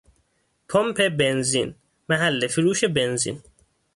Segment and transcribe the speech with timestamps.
[0.69, 1.75] پمپ بنزین،
[2.09, 3.41] محل فروش بنزین